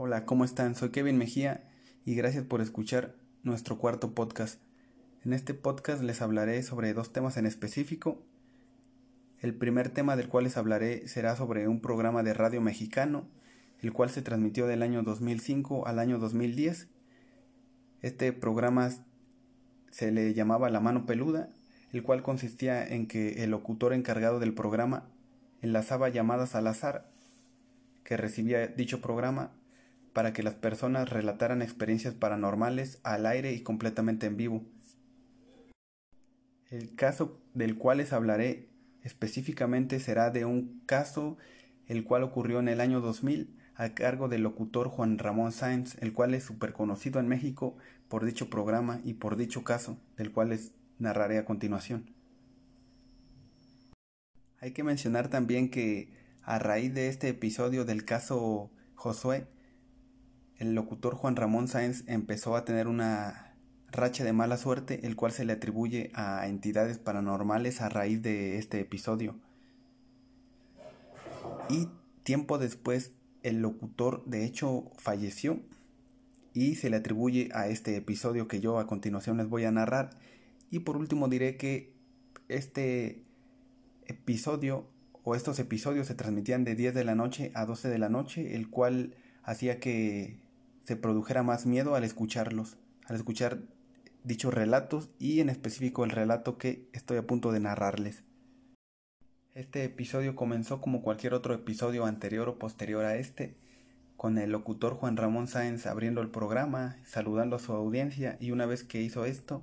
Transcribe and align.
Hola, 0.00 0.26
¿cómo 0.26 0.44
están? 0.44 0.76
Soy 0.76 0.90
Kevin 0.90 1.18
Mejía 1.18 1.64
y 2.04 2.14
gracias 2.14 2.44
por 2.44 2.60
escuchar 2.60 3.16
nuestro 3.42 3.78
cuarto 3.78 4.14
podcast. 4.14 4.60
En 5.24 5.32
este 5.32 5.54
podcast 5.54 6.04
les 6.04 6.22
hablaré 6.22 6.62
sobre 6.62 6.94
dos 6.94 7.12
temas 7.12 7.36
en 7.36 7.46
específico. 7.46 8.22
El 9.40 9.56
primer 9.56 9.88
tema 9.88 10.14
del 10.14 10.28
cual 10.28 10.44
les 10.44 10.56
hablaré 10.56 11.08
será 11.08 11.34
sobre 11.34 11.66
un 11.66 11.80
programa 11.80 12.22
de 12.22 12.32
radio 12.32 12.60
mexicano, 12.60 13.26
el 13.80 13.92
cual 13.92 14.10
se 14.10 14.22
transmitió 14.22 14.68
del 14.68 14.84
año 14.84 15.02
2005 15.02 15.88
al 15.88 15.98
año 15.98 16.20
2010. 16.20 16.86
Este 18.00 18.32
programa 18.32 18.90
se 19.90 20.12
le 20.12 20.32
llamaba 20.32 20.70
La 20.70 20.78
mano 20.78 21.06
peluda, 21.06 21.48
el 21.90 22.04
cual 22.04 22.22
consistía 22.22 22.86
en 22.86 23.08
que 23.08 23.42
el 23.42 23.50
locutor 23.50 23.92
encargado 23.92 24.38
del 24.38 24.54
programa 24.54 25.08
enlazaba 25.60 26.08
llamadas 26.08 26.54
al 26.54 26.68
azar 26.68 27.10
que 28.04 28.16
recibía 28.16 28.68
dicho 28.68 29.00
programa 29.00 29.57
para 30.18 30.32
que 30.32 30.42
las 30.42 30.56
personas 30.56 31.08
relataran 31.10 31.62
experiencias 31.62 32.12
paranormales 32.12 32.98
al 33.04 33.24
aire 33.24 33.52
y 33.52 33.62
completamente 33.62 34.26
en 34.26 34.36
vivo. 34.36 34.64
El 36.70 36.96
caso 36.96 37.40
del 37.54 37.78
cual 37.78 37.98
les 37.98 38.12
hablaré 38.12 38.68
específicamente 39.04 40.00
será 40.00 40.30
de 40.30 40.44
un 40.44 40.82
caso 40.86 41.38
el 41.86 42.02
cual 42.02 42.24
ocurrió 42.24 42.58
en 42.58 42.66
el 42.66 42.80
año 42.80 43.00
2000 43.00 43.56
a 43.76 43.90
cargo 43.90 44.26
del 44.28 44.42
locutor 44.42 44.88
Juan 44.88 45.18
Ramón 45.18 45.52
Sáenz, 45.52 45.94
el 46.02 46.12
cual 46.12 46.34
es 46.34 46.42
súper 46.42 46.72
conocido 46.72 47.20
en 47.20 47.28
México 47.28 47.76
por 48.08 48.24
dicho 48.24 48.50
programa 48.50 49.00
y 49.04 49.14
por 49.14 49.36
dicho 49.36 49.62
caso, 49.62 50.00
del 50.16 50.32
cual 50.32 50.48
les 50.48 50.72
narraré 50.98 51.38
a 51.38 51.44
continuación. 51.44 52.12
Hay 54.58 54.72
que 54.72 54.82
mencionar 54.82 55.28
también 55.28 55.70
que 55.70 56.12
a 56.42 56.58
raíz 56.58 56.92
de 56.92 57.06
este 57.06 57.28
episodio 57.28 57.84
del 57.84 58.04
caso 58.04 58.72
Josué, 58.96 59.46
el 60.58 60.74
locutor 60.74 61.14
Juan 61.14 61.36
Ramón 61.36 61.68
Sáenz 61.68 62.04
empezó 62.06 62.56
a 62.56 62.64
tener 62.64 62.88
una 62.88 63.54
racha 63.90 64.24
de 64.24 64.32
mala 64.32 64.56
suerte, 64.56 65.06
el 65.06 65.16
cual 65.16 65.32
se 65.32 65.44
le 65.44 65.54
atribuye 65.54 66.10
a 66.14 66.46
entidades 66.46 66.98
paranormales 66.98 67.80
a 67.80 67.88
raíz 67.88 68.22
de 68.22 68.58
este 68.58 68.80
episodio. 68.80 69.36
Y 71.68 71.88
tiempo 72.22 72.58
después, 72.58 73.12
el 73.42 73.60
locutor 73.60 74.24
de 74.26 74.44
hecho 74.44 74.90
falleció 74.98 75.60
y 76.54 76.74
se 76.74 76.90
le 76.90 76.96
atribuye 76.96 77.50
a 77.54 77.68
este 77.68 77.96
episodio 77.96 78.48
que 78.48 78.60
yo 78.60 78.78
a 78.78 78.86
continuación 78.86 79.36
les 79.36 79.48
voy 79.48 79.64
a 79.64 79.70
narrar. 79.70 80.10
Y 80.70 80.80
por 80.80 80.96
último 80.96 81.28
diré 81.28 81.56
que 81.56 81.94
este 82.48 83.22
episodio 84.06 84.88
o 85.22 85.34
estos 85.34 85.58
episodios 85.58 86.08
se 86.08 86.14
transmitían 86.14 86.64
de 86.64 86.74
10 86.74 86.94
de 86.94 87.04
la 87.04 87.14
noche 87.14 87.52
a 87.54 87.64
12 87.64 87.88
de 87.88 87.98
la 87.98 88.08
noche, 88.08 88.56
el 88.56 88.68
cual 88.68 89.14
hacía 89.44 89.78
que 89.78 90.47
se 90.88 90.96
produjera 90.96 91.42
más 91.42 91.66
miedo 91.66 91.96
al 91.96 92.02
escucharlos, 92.02 92.78
al 93.04 93.16
escuchar 93.16 93.58
dichos 94.24 94.54
relatos 94.54 95.10
y 95.18 95.40
en 95.40 95.50
específico 95.50 96.02
el 96.02 96.10
relato 96.10 96.56
que 96.56 96.88
estoy 96.94 97.18
a 97.18 97.26
punto 97.26 97.52
de 97.52 97.60
narrarles. 97.60 98.24
Este 99.54 99.84
episodio 99.84 100.34
comenzó 100.34 100.80
como 100.80 101.02
cualquier 101.02 101.34
otro 101.34 101.52
episodio 101.52 102.06
anterior 102.06 102.48
o 102.48 102.58
posterior 102.58 103.04
a 103.04 103.16
este, 103.16 103.54
con 104.16 104.38
el 104.38 104.50
locutor 104.50 104.94
Juan 104.94 105.18
Ramón 105.18 105.46
Sáenz 105.46 105.84
abriendo 105.84 106.22
el 106.22 106.30
programa, 106.30 106.96
saludando 107.04 107.56
a 107.56 107.58
su 107.58 107.74
audiencia 107.74 108.38
y 108.40 108.52
una 108.52 108.64
vez 108.64 108.82
que 108.82 109.02
hizo 109.02 109.26
esto, 109.26 109.62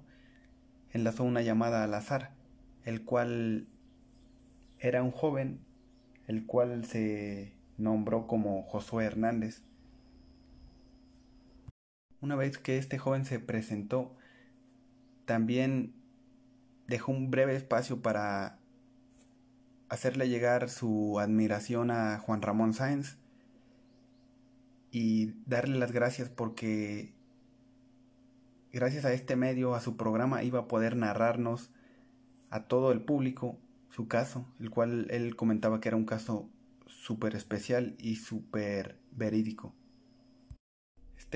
enlazó 0.92 1.23
una 1.23 1.42
llamada 1.42 1.84
al 1.84 1.95
azar, 1.95 2.34
el 2.84 3.04
cual 3.04 3.66
era 4.78 5.02
un 5.02 5.10
joven, 5.10 5.60
el 6.28 6.45
cual 6.45 6.86
se 6.86 7.56
nombró 7.80 8.28
como 8.28 8.62
Josué 8.62 9.06
Hernández. 9.06 9.64
Una 12.26 12.36
vez 12.36 12.58
que 12.58 12.80
este 12.80 12.98
joven 12.98 13.23
se 13.23 13.40
presentó, 13.40 14.16
también 15.26 15.94
dejó 16.88 17.11
un 17.11 17.30
breve 17.30 17.55
espacio 17.55 18.02
para 18.02 18.58
hacerle 19.89 20.27
llegar 20.27 20.72
su 20.72 21.20
admiración 21.20 21.92
a 21.92 22.17
Juan 22.17 22.42
Ramón 22.42 22.73
Sáenz 22.73 23.20
y 24.89 25.36
darle 25.45 25.77
las 25.77 25.92
gracias 25.92 26.30
porque 26.30 27.14
gracias 28.73 29.05
a 29.05 29.14
este 29.14 29.36
medio, 29.36 29.76
a 29.76 29.80
su 29.80 29.95
programa, 29.95 30.42
iba 30.42 30.61
a 30.61 30.67
poder 30.67 30.95
narrarnos 30.95 31.70
a 32.49 32.64
todo 32.64 32.92
el 32.92 33.02
público 33.02 33.60
su 33.92 34.08
caso, 34.08 34.52
el 34.60 34.72
cual 34.72 35.05
él 35.11 35.36
comentaba 35.36 35.80
que 35.80 35.89
era 35.89 35.95
un 35.95 36.05
caso 36.05 36.49
súper 36.88 37.36
especial 37.36 37.95
y 37.99 38.16
súper 38.16 38.98
verídico. 39.11 39.76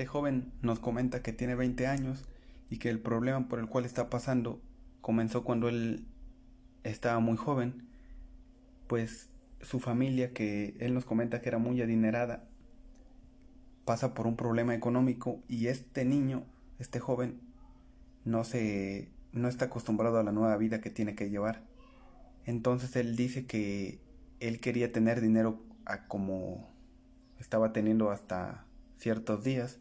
Este 0.00 0.08
joven 0.08 0.50
nos 0.62 0.78
comenta 0.78 1.22
que 1.22 1.34
tiene 1.34 1.54
20 1.54 1.86
años 1.86 2.24
y 2.70 2.78
que 2.78 2.88
el 2.88 3.00
problema 3.00 3.48
por 3.48 3.58
el 3.58 3.66
cual 3.66 3.84
está 3.84 4.08
pasando 4.08 4.58
comenzó 5.02 5.44
cuando 5.44 5.68
él 5.68 6.06
estaba 6.84 7.20
muy 7.20 7.36
joven, 7.36 7.86
pues 8.86 9.28
su 9.60 9.78
familia, 9.78 10.32
que 10.32 10.74
él 10.80 10.94
nos 10.94 11.04
comenta 11.04 11.42
que 11.42 11.50
era 11.50 11.58
muy 11.58 11.82
adinerada, 11.82 12.48
pasa 13.84 14.14
por 14.14 14.26
un 14.26 14.36
problema 14.36 14.74
económico 14.74 15.42
y 15.48 15.66
este 15.66 16.06
niño, 16.06 16.44
este 16.78 16.98
joven, 16.98 17.38
no 18.24 18.42
se 18.44 19.10
no 19.32 19.48
está 19.48 19.66
acostumbrado 19.66 20.18
a 20.18 20.22
la 20.22 20.32
nueva 20.32 20.56
vida 20.56 20.80
que 20.80 20.88
tiene 20.88 21.14
que 21.14 21.28
llevar. 21.28 21.62
Entonces 22.46 22.96
él 22.96 23.16
dice 23.16 23.44
que 23.44 24.00
él 24.40 24.60
quería 24.60 24.92
tener 24.92 25.20
dinero 25.20 25.62
a 25.84 26.06
como 26.06 26.70
estaba 27.38 27.74
teniendo 27.74 28.10
hasta 28.10 28.64
ciertos 28.96 29.44
días 29.44 29.78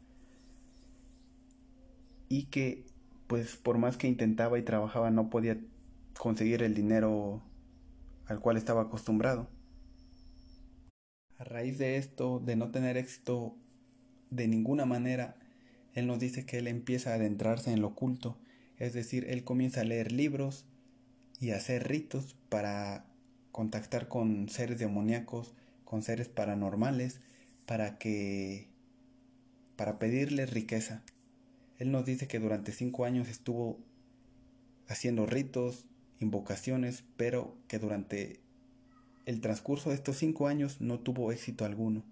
y 2.30 2.46
que 2.46 2.86
pues 3.28 3.58
por 3.58 3.78
más 3.78 3.98
que 3.98 4.08
intentaba 4.08 4.58
y 4.58 4.64
trabajaba 4.64 5.12
no 5.12 5.30
podía 5.30 5.58
conseguir 6.18 6.64
el 6.64 6.74
dinero 6.74 7.44
al 8.28 8.40
cual 8.40 8.58
estaba 8.58 8.84
acostumbrado. 8.84 9.50
A 11.38 11.44
raíz 11.44 11.78
de 11.78 11.98
esto, 11.98 12.40
de 12.40 12.56
no 12.56 12.72
tener 12.72 12.98
éxito 12.98 13.56
de 14.30 14.48
ninguna 14.48 14.86
manera, 14.86 15.36
él 15.94 16.08
nos 16.08 16.20
dice 16.20 16.46
que 16.46 16.60
él 16.60 16.68
empieza 16.68 17.12
a 17.12 17.16
adentrarse 17.16 17.72
en 17.72 17.82
lo 17.82 17.88
oculto, 17.88 18.38
es 18.78 18.94
decir, 18.94 19.26
él 19.30 19.44
comienza 19.44 19.82
a 19.82 19.86
leer 19.86 20.12
libros 20.12 20.66
y 21.40 21.52
a 21.52 21.58
hacer 21.58 21.88
ritos 21.88 22.36
para 22.50 23.06
contactar 23.52 24.08
con 24.08 24.50
seres 24.50 24.80
demoníacos, 24.80 25.54
con 25.86 26.04
seres 26.04 26.30
paranormales, 26.30 27.22
para 27.66 27.98
que 27.98 28.70
para 29.76 29.98
pedirles 29.98 30.52
riqueza. 30.52 31.04
Él 31.80 31.92
nos 31.92 32.06
dice 32.06 32.28
que 32.28 32.40
durante 32.40 32.74
cinco 32.74 33.06
años 33.06 33.30
estuvo 33.30 33.80
haciendo 34.88 35.26
ritos, 35.26 35.86
invocaciones, 36.20 37.06
pero 37.16 37.56
que 37.68 37.80
durante 37.80 38.42
el 39.26 39.40
transcurso 39.42 39.90
de 39.90 39.96
estos 39.96 40.18
cinco 40.18 40.48
años 40.48 40.82
no 40.82 41.00
tuvo 41.00 41.32
éxito 41.32 41.64
alguno. 41.64 42.04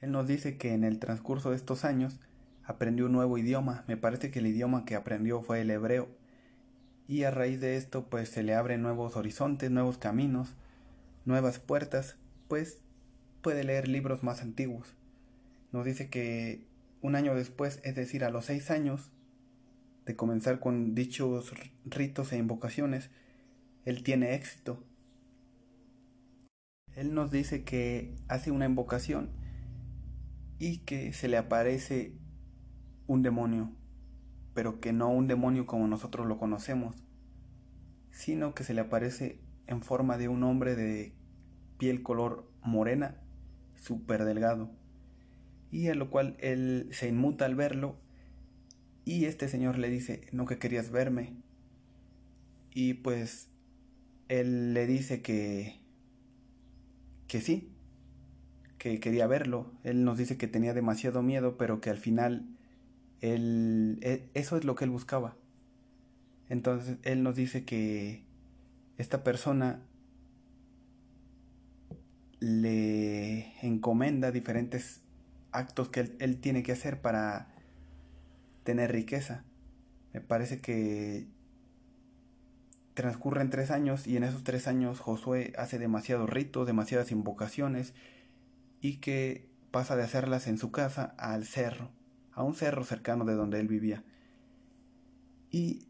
Él 0.00 0.12
nos 0.12 0.26
dice 0.26 0.56
que 0.56 0.72
en 0.72 0.84
el 0.84 0.98
transcurso 0.98 1.50
de 1.50 1.56
estos 1.56 1.84
años 1.84 2.20
aprendió 2.64 3.06
un 3.06 3.12
nuevo 3.12 3.36
idioma, 3.36 3.84
me 3.86 3.96
parece 3.96 4.30
que 4.30 4.38
el 4.38 4.46
idioma 4.46 4.84
que 4.84 4.94
aprendió 4.94 5.42
fue 5.42 5.60
el 5.60 5.70
hebreo, 5.70 6.08
y 7.06 7.24
a 7.24 7.30
raíz 7.30 7.60
de 7.60 7.76
esto 7.76 8.08
pues 8.08 8.28
se 8.28 8.42
le 8.42 8.54
abren 8.54 8.82
nuevos 8.82 9.16
horizontes, 9.16 9.70
nuevos 9.70 9.98
caminos, 9.98 10.54
nuevas 11.24 11.58
puertas, 11.58 12.16
pues 12.48 12.78
puede 13.42 13.64
leer 13.64 13.88
libros 13.88 14.22
más 14.22 14.40
antiguos. 14.40 14.94
Nos 15.72 15.84
dice 15.84 16.08
que 16.08 16.67
un 17.00 17.14
año 17.14 17.34
después, 17.34 17.80
es 17.84 17.94
decir, 17.94 18.24
a 18.24 18.30
los 18.30 18.46
seis 18.46 18.70
años 18.70 19.12
de 20.06 20.16
comenzar 20.16 20.58
con 20.58 20.94
dichos 20.94 21.52
ritos 21.84 22.32
e 22.32 22.38
invocaciones, 22.38 23.10
él 23.84 24.02
tiene 24.02 24.34
éxito. 24.34 24.82
Él 26.94 27.14
nos 27.14 27.30
dice 27.30 27.62
que 27.62 28.16
hace 28.26 28.50
una 28.50 28.64
invocación 28.64 29.30
y 30.58 30.78
que 30.78 31.12
se 31.12 31.28
le 31.28 31.36
aparece 31.36 32.16
un 33.06 33.22
demonio, 33.22 33.70
pero 34.54 34.80
que 34.80 34.92
no 34.92 35.10
un 35.10 35.28
demonio 35.28 35.66
como 35.66 35.86
nosotros 35.86 36.26
lo 36.26 36.38
conocemos, 36.38 36.96
sino 38.10 38.54
que 38.54 38.64
se 38.64 38.74
le 38.74 38.80
aparece 38.80 39.40
en 39.66 39.82
forma 39.82 40.18
de 40.18 40.28
un 40.28 40.42
hombre 40.42 40.74
de 40.74 41.14
piel 41.78 42.02
color 42.02 42.50
morena, 42.62 43.22
súper 43.76 44.24
delgado 44.24 44.77
y 45.70 45.88
a 45.88 45.94
lo 45.94 46.10
cual 46.10 46.36
él 46.40 46.88
se 46.92 47.08
inmuta 47.08 47.44
al 47.44 47.54
verlo 47.54 47.96
y 49.04 49.24
este 49.24 49.48
señor 49.48 49.78
le 49.78 49.88
dice, 49.88 50.22
no 50.32 50.44
que 50.44 50.58
querías 50.58 50.90
verme. 50.90 51.32
Y 52.74 52.94
pues 52.94 53.48
él 54.28 54.74
le 54.74 54.86
dice 54.86 55.22
que 55.22 55.78
que 57.26 57.40
sí, 57.40 57.70
que 58.78 59.00
quería 59.00 59.26
verlo. 59.26 59.70
Él 59.84 60.04
nos 60.04 60.18
dice 60.18 60.36
que 60.36 60.48
tenía 60.48 60.74
demasiado 60.74 61.22
miedo, 61.22 61.56
pero 61.56 61.80
que 61.80 61.90
al 61.90 61.98
final 61.98 62.46
él, 63.20 63.98
e, 64.02 64.28
eso 64.34 64.56
es 64.56 64.64
lo 64.64 64.74
que 64.74 64.84
él 64.84 64.90
buscaba. 64.90 65.36
Entonces 66.48 66.96
él 67.02 67.22
nos 67.22 67.36
dice 67.36 67.64
que 67.64 68.24
esta 68.96 69.22
persona 69.22 69.82
le 72.40 73.52
encomenda 73.66 74.32
diferentes 74.32 75.02
actos 75.52 75.88
que 75.88 76.16
él, 76.18 76.40
tiene 76.40 76.62
que 76.62 76.72
hacer 76.72 77.00
para 77.00 77.48
tener 78.64 78.92
riqueza. 78.92 79.44
Me 80.12 80.20
parece 80.20 80.60
que 80.60 81.26
transcurren 82.94 83.50
tres 83.50 83.70
años 83.70 84.06
y 84.06 84.16
en 84.16 84.24
esos 84.24 84.42
tres 84.44 84.66
años 84.66 85.00
Josué 85.00 85.52
hace 85.56 85.78
demasiados 85.78 86.28
ritos, 86.28 86.66
demasiadas 86.66 87.12
invocaciones 87.12 87.94
y 88.80 88.96
que 88.96 89.48
pasa 89.70 89.96
de 89.96 90.02
hacerlas 90.02 90.46
en 90.48 90.58
su 90.58 90.72
casa 90.72 91.14
al 91.18 91.44
cerro, 91.44 91.90
a 92.32 92.42
un 92.42 92.54
cerro 92.54 92.84
cercano 92.84 93.24
de 93.24 93.34
donde 93.34 93.60
él 93.60 93.68
vivía. 93.68 94.02
Y 95.50 95.88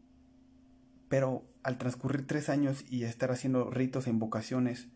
pero 1.09 1.43
al 1.63 1.77
transcurrir 1.77 2.25
tres 2.25 2.49
años 2.49 2.85
y 2.89 3.03
estar 3.03 3.31
haciendo 3.31 3.69
ritos 3.69 4.07
e 4.07 4.11
invocaciones 4.11 4.87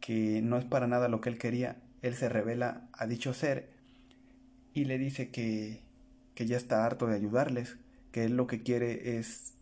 que 0.00 0.40
no 0.42 0.56
es 0.56 0.64
para 0.64 0.86
nada 0.86 1.08
lo 1.08 1.20
que 1.20 1.28
él 1.28 1.38
quería, 1.38 1.82
él 2.02 2.14
se 2.14 2.28
revela 2.28 2.88
a 2.92 3.06
dicho 3.06 3.34
ser 3.34 3.73
y 4.74 4.84
le 4.84 4.98
dice 4.98 5.30
que, 5.30 5.80
que 6.34 6.46
ya 6.46 6.56
está 6.56 6.84
harto 6.84 7.06
de 7.06 7.14
ayudarles, 7.14 7.78
que 8.12 8.24
él 8.24 8.36
lo 8.36 8.46
que 8.46 8.62
quiere 8.62 9.18
es 9.18 9.54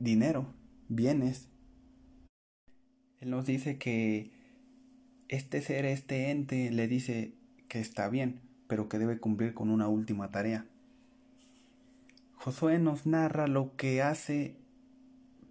dinero, 0.00 0.52
bienes. 0.88 1.48
Él 3.20 3.30
nos 3.30 3.46
dice 3.46 3.78
que 3.78 4.32
este 5.28 5.62
ser, 5.62 5.84
este 5.84 6.30
ente, 6.30 6.70
le 6.70 6.88
dice 6.88 7.34
que 7.68 7.78
está 7.78 8.08
bien, 8.08 8.40
pero 8.66 8.88
que 8.88 8.98
debe 8.98 9.18
cumplir 9.18 9.54
con 9.54 9.70
una 9.70 9.88
última 9.88 10.30
tarea. 10.30 10.66
Josué 12.34 12.78
nos 12.78 13.06
narra 13.06 13.46
lo 13.46 13.76
que 13.76 14.02
hace 14.02 14.56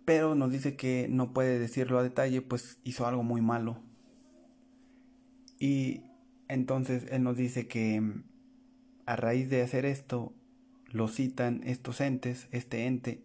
pero 0.05 0.35
nos 0.35 0.51
dice 0.51 0.75
que 0.75 1.07
no 1.09 1.33
puede 1.33 1.59
decirlo 1.59 1.99
a 1.99 2.03
detalle, 2.03 2.41
pues 2.41 2.79
hizo 2.83 3.07
algo 3.07 3.23
muy 3.23 3.41
malo. 3.41 3.77
Y 5.59 6.01
entonces 6.47 7.05
él 7.11 7.23
nos 7.23 7.37
dice 7.37 7.67
que 7.67 8.01
a 9.05 9.15
raíz 9.15 9.49
de 9.49 9.61
hacer 9.61 9.85
esto, 9.85 10.33
lo 10.91 11.07
citan 11.07 11.61
estos 11.65 12.01
entes, 12.01 12.47
este 12.51 12.85
ente, 12.85 13.23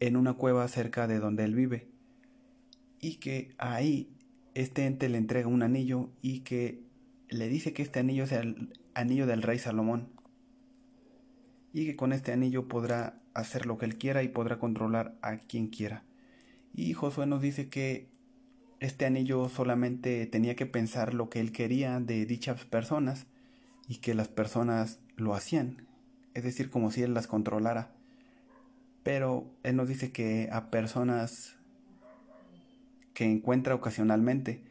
en 0.00 0.16
una 0.16 0.34
cueva 0.34 0.66
cerca 0.68 1.06
de 1.06 1.18
donde 1.18 1.44
él 1.44 1.54
vive. 1.54 1.88
Y 3.00 3.16
que 3.16 3.54
ahí 3.58 4.10
este 4.54 4.86
ente 4.86 5.08
le 5.08 5.18
entrega 5.18 5.48
un 5.48 5.62
anillo 5.62 6.10
y 6.22 6.40
que 6.40 6.82
le 7.28 7.48
dice 7.48 7.72
que 7.72 7.82
este 7.82 8.00
anillo 8.00 8.24
es 8.24 8.32
el 8.32 8.72
anillo 8.94 9.26
del 9.26 9.42
rey 9.42 9.58
Salomón. 9.58 10.08
Y 11.72 11.86
que 11.86 11.96
con 11.96 12.12
este 12.12 12.32
anillo 12.32 12.68
podrá 12.68 13.20
hacer 13.34 13.66
lo 13.66 13.78
que 13.78 13.84
él 13.84 13.98
quiera 13.98 14.22
y 14.22 14.28
podrá 14.28 14.58
controlar 14.58 15.16
a 15.22 15.36
quien 15.38 15.68
quiera. 15.68 16.04
Y 16.74 16.92
Josué 16.94 17.26
nos 17.26 17.42
dice 17.42 17.68
que 17.68 18.08
este 18.80 19.06
anillo 19.06 19.48
solamente 19.48 20.26
tenía 20.26 20.56
que 20.56 20.66
pensar 20.66 21.14
lo 21.14 21.30
que 21.30 21.40
él 21.40 21.52
quería 21.52 22.00
de 22.00 22.26
dichas 22.26 22.64
personas 22.64 23.26
y 23.88 23.98
que 23.98 24.14
las 24.14 24.28
personas 24.28 25.00
lo 25.16 25.34
hacían, 25.34 25.86
es 26.34 26.44
decir, 26.44 26.70
como 26.70 26.90
si 26.90 27.02
él 27.02 27.14
las 27.14 27.26
controlara. 27.26 27.92
Pero 29.02 29.50
él 29.62 29.76
nos 29.76 29.88
dice 29.88 30.12
que 30.12 30.48
a 30.52 30.70
personas 30.70 31.56
que 33.14 33.24
encuentra 33.24 33.74
ocasionalmente, 33.74 34.64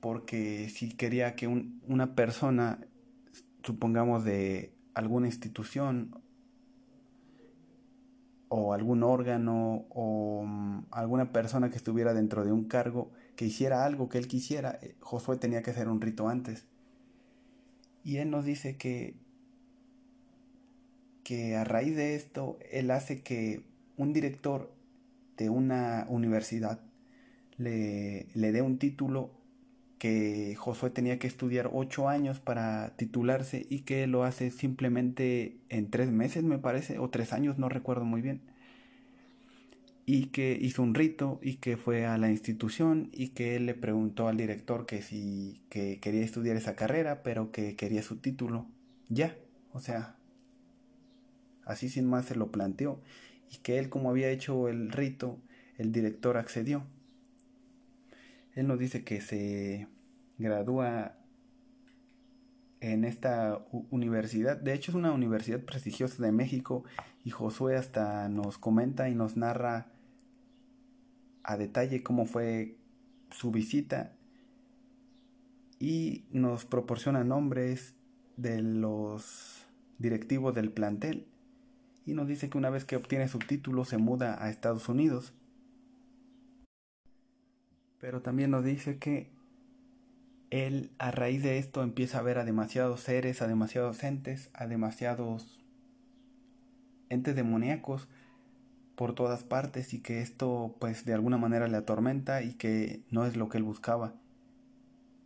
porque 0.00 0.68
si 0.68 0.90
quería 0.90 1.36
que 1.36 1.46
una 1.46 2.14
persona, 2.14 2.80
supongamos 3.62 4.24
de 4.24 4.74
alguna 4.94 5.26
institución 5.26 6.20
o 8.48 8.72
algún 8.72 9.02
órgano 9.02 9.86
o 9.90 10.44
mm, 10.44 10.86
alguna 10.90 11.32
persona 11.32 11.70
que 11.70 11.76
estuviera 11.76 12.14
dentro 12.14 12.44
de 12.44 12.52
un 12.52 12.64
cargo 12.64 13.10
que 13.34 13.46
hiciera 13.46 13.84
algo 13.84 14.08
que 14.08 14.18
él 14.18 14.28
quisiera, 14.28 14.78
eh, 14.82 14.96
Josué 15.00 15.36
tenía 15.36 15.62
que 15.62 15.70
hacer 15.70 15.88
un 15.88 16.00
rito 16.00 16.28
antes. 16.28 16.66
Y 18.06 18.18
él 18.18 18.30
nos 18.30 18.44
dice 18.44 18.76
que, 18.76 19.14
que 21.24 21.56
a 21.56 21.64
raíz 21.64 21.96
de 21.96 22.14
esto, 22.14 22.56
él 22.70 22.92
hace 22.92 23.20
que 23.20 23.62
un 23.96 24.12
director 24.12 24.72
de 25.36 25.50
una 25.50 26.06
universidad 26.08 26.78
le, 27.58 28.28
le 28.32 28.52
dé 28.52 28.62
un 28.62 28.78
título 28.78 29.32
que 29.98 30.54
Josué 30.54 30.90
tenía 30.90 31.18
que 31.18 31.26
estudiar 31.26 31.68
ocho 31.72 32.08
años 32.08 32.38
para 32.38 32.90
titularse 32.96 33.66
y 33.68 33.80
que 33.80 34.06
lo 34.06 34.22
hace 34.22 34.52
simplemente 34.52 35.56
en 35.68 35.90
tres 35.90 36.08
meses, 36.12 36.44
me 36.44 36.58
parece, 36.58 37.00
o 37.00 37.10
tres 37.10 37.32
años, 37.32 37.58
no 37.58 37.68
recuerdo 37.68 38.04
muy 38.04 38.22
bien. 38.22 38.40
Y 40.06 40.26
que 40.26 40.56
hizo 40.58 40.82
un 40.82 40.94
rito 40.94 41.40
y 41.42 41.56
que 41.56 41.76
fue 41.76 42.06
a 42.06 42.16
la 42.16 42.30
institución 42.30 43.10
y 43.12 43.30
que 43.30 43.56
él 43.56 43.66
le 43.66 43.74
preguntó 43.74 44.28
al 44.28 44.36
director 44.36 44.86
que 44.86 45.02
si 45.02 45.62
que 45.68 45.98
quería 46.00 46.22
estudiar 46.22 46.56
esa 46.56 46.76
carrera, 46.76 47.24
pero 47.24 47.50
que 47.50 47.74
quería 47.74 48.02
su 48.02 48.16
título. 48.16 48.66
Ya, 49.08 49.36
o 49.72 49.80
sea, 49.80 50.16
así 51.64 51.88
sin 51.88 52.06
más 52.06 52.26
se 52.26 52.36
lo 52.36 52.52
planteó. 52.52 53.02
Y 53.52 53.58
que 53.58 53.78
él 53.78 53.88
como 53.88 54.10
había 54.10 54.30
hecho 54.30 54.68
el 54.68 54.92
rito, 54.92 55.38
el 55.76 55.90
director 55.92 56.36
accedió. 56.36 56.84
Él 58.54 58.68
nos 58.68 58.78
dice 58.78 59.04
que 59.04 59.20
se 59.20 59.88
gradúa 60.38 61.16
en 62.80 63.04
esta 63.04 63.64
universidad. 63.90 64.56
De 64.56 64.72
hecho 64.72 64.92
es 64.92 64.96
una 64.96 65.12
universidad 65.12 65.60
prestigiosa 65.60 66.22
de 66.22 66.32
México 66.32 66.84
y 67.24 67.30
Josué 67.30 67.76
hasta 67.76 68.28
nos 68.28 68.58
comenta 68.58 69.08
y 69.08 69.14
nos 69.14 69.36
narra 69.36 69.88
a 71.46 71.56
detalle 71.56 72.02
cómo 72.02 72.26
fue 72.26 72.76
su 73.30 73.52
visita 73.52 74.12
y 75.78 76.24
nos 76.32 76.64
proporciona 76.64 77.22
nombres 77.22 77.94
de 78.36 78.60
los 78.60 79.64
directivos 79.98 80.54
del 80.54 80.72
plantel 80.72 81.28
y 82.04 82.14
nos 82.14 82.26
dice 82.26 82.50
que 82.50 82.58
una 82.58 82.70
vez 82.70 82.84
que 82.84 82.96
obtiene 82.96 83.28
su 83.28 83.38
título 83.38 83.84
se 83.84 83.96
muda 83.96 84.42
a 84.42 84.50
Estados 84.50 84.88
Unidos. 84.88 85.34
Pero 88.00 88.22
también 88.22 88.50
nos 88.50 88.64
dice 88.64 88.98
que 88.98 89.30
él 90.50 90.90
a 90.98 91.12
raíz 91.12 91.42
de 91.42 91.58
esto 91.58 91.82
empieza 91.82 92.18
a 92.18 92.22
ver 92.22 92.38
a 92.38 92.44
demasiados 92.44 93.00
seres, 93.00 93.40
a 93.40 93.46
demasiados 93.46 94.02
entes, 94.02 94.50
a 94.52 94.66
demasiados 94.66 95.64
entes 97.08 97.36
demoníacos 97.36 98.08
por 98.96 99.14
todas 99.14 99.44
partes 99.44 99.94
y 99.94 100.00
que 100.00 100.20
esto 100.20 100.74
pues 100.80 101.04
de 101.04 101.14
alguna 101.14 101.36
manera 101.36 101.68
le 101.68 101.76
atormenta 101.76 102.42
y 102.42 102.54
que 102.54 103.02
no 103.10 103.26
es 103.26 103.36
lo 103.36 103.48
que 103.48 103.58
él 103.58 103.64
buscaba. 103.64 104.14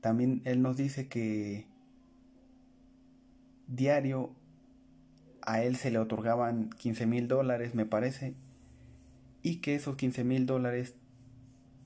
También 0.01 0.43
él 0.45 0.61
nos 0.61 0.77
dice 0.77 1.09
que 1.09 1.67
diario 3.69 4.35
a 5.43 5.63
él 5.63 5.77
se 5.77 5.91
le 5.91 5.99
otorgaban 5.99 6.71
15 6.71 7.07
mil 7.07 7.29
dólares 7.29 7.75
me 7.75 7.87
parece 7.87 8.35
y 9.43 9.57
que 9.57 9.77
esos 9.77 9.97
15 9.97 10.25
mil 10.25 10.47
dólares 10.47 10.95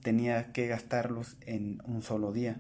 tenía 0.03 0.53
que 0.53 0.67
gastarlos 0.67 1.37
en 1.43 1.83
un 1.87 2.03
solo 2.03 2.33
día. 2.33 2.59